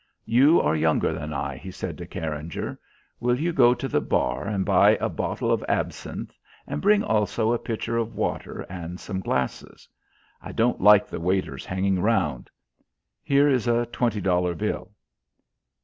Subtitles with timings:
[0.25, 2.79] "You are younger than I," he said to Carringer.
[3.19, 6.33] "Will you go to the bar and buy a bottle of absinthe,
[6.65, 9.87] and bring also a pitcher of water and some glasses?
[10.41, 12.49] I don't like the waiters hanging round.
[13.21, 14.89] Here is a twenty dollar bill."